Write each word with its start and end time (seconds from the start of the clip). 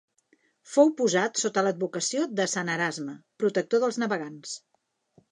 Fou 0.75 0.87
posat 1.01 1.41
sota 1.41 1.63
l'advocació 1.67 2.23
de 2.39 2.47
Sant 2.53 2.71
Erasme, 2.77 3.13
protector 3.43 3.83
dels 3.85 3.99
navegants. 4.05 4.55